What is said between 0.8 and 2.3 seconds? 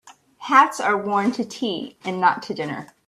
worn to tea and